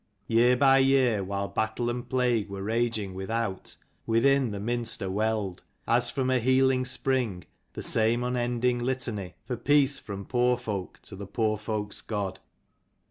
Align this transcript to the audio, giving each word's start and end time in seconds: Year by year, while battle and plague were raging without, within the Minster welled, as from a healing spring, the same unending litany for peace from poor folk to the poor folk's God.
Year 0.25 0.57
by 0.57 0.79
year, 0.79 1.23
while 1.23 1.47
battle 1.47 1.87
and 1.87 2.09
plague 2.09 2.49
were 2.49 2.63
raging 2.63 3.13
without, 3.13 3.75
within 4.07 4.49
the 4.49 4.59
Minster 4.59 5.11
welled, 5.11 5.61
as 5.87 6.09
from 6.09 6.31
a 6.31 6.39
healing 6.39 6.85
spring, 6.85 7.43
the 7.73 7.83
same 7.83 8.23
unending 8.23 8.79
litany 8.79 9.35
for 9.45 9.57
peace 9.57 9.99
from 9.99 10.25
poor 10.25 10.57
folk 10.57 10.99
to 11.03 11.15
the 11.15 11.27
poor 11.27 11.55
folk's 11.55 12.01
God. 12.01 12.39